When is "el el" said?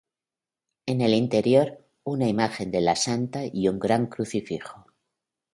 0.93-1.13